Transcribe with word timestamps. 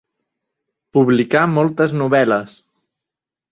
Publicà 0.99 1.45
moltes 1.59 1.95
novel·les. 2.01 2.59